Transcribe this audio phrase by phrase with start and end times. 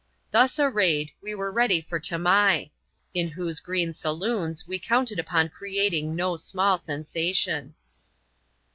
[0.31, 2.71] Thus arrayed, we were ready for Tamai;
[3.13, 7.75] in whose green saloons, we counted upon creating no small sensation.